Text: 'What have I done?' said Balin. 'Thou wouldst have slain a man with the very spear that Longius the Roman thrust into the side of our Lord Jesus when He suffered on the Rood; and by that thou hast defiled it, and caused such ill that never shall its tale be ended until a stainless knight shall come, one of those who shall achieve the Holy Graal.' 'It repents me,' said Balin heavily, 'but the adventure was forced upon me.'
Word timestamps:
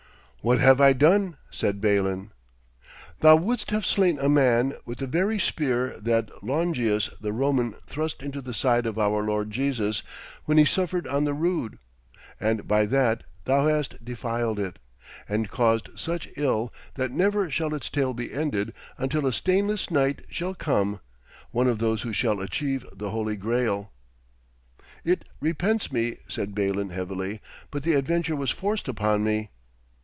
'What 0.43 0.57
have 0.57 0.81
I 0.81 0.93
done?' 0.93 1.37
said 1.51 1.79
Balin. 1.81 2.31
'Thou 3.19 3.35
wouldst 3.35 3.69
have 3.69 3.85
slain 3.85 4.17
a 4.17 4.27
man 4.27 4.73
with 4.87 4.97
the 4.97 5.05
very 5.05 5.37
spear 5.37 5.95
that 5.99 6.31
Longius 6.43 7.11
the 7.21 7.31
Roman 7.31 7.75
thrust 7.85 8.23
into 8.23 8.41
the 8.41 8.51
side 8.51 8.87
of 8.87 8.97
our 8.97 9.21
Lord 9.21 9.51
Jesus 9.51 10.01
when 10.45 10.57
He 10.57 10.65
suffered 10.65 11.05
on 11.05 11.25
the 11.25 11.35
Rood; 11.35 11.77
and 12.39 12.67
by 12.67 12.87
that 12.87 13.23
thou 13.45 13.67
hast 13.67 14.03
defiled 14.03 14.57
it, 14.59 14.79
and 15.29 15.51
caused 15.51 15.89
such 15.93 16.27
ill 16.35 16.73
that 16.95 17.11
never 17.11 17.51
shall 17.51 17.75
its 17.75 17.87
tale 17.87 18.15
be 18.15 18.33
ended 18.33 18.73
until 18.97 19.27
a 19.27 19.33
stainless 19.33 19.91
knight 19.91 20.23
shall 20.27 20.55
come, 20.55 21.01
one 21.51 21.67
of 21.67 21.77
those 21.77 22.01
who 22.01 22.13
shall 22.13 22.39
achieve 22.41 22.83
the 22.91 23.11
Holy 23.11 23.35
Graal.' 23.35 23.91
'It 25.05 25.23
repents 25.39 25.91
me,' 25.91 26.17
said 26.27 26.55
Balin 26.55 26.89
heavily, 26.89 27.41
'but 27.69 27.83
the 27.83 27.93
adventure 27.93 28.35
was 28.35 28.49
forced 28.49 28.87
upon 28.87 29.23
me.' 29.23 29.51